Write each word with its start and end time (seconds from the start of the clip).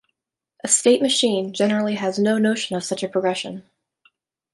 A 0.63 0.67
state 0.67 0.99
machine 0.99 1.53
generally 1.53 1.93
has 1.93 2.17
no 2.17 2.39
notion 2.39 2.75
of 2.75 2.83
such 2.83 3.03
a 3.03 3.07
progression. 3.07 3.69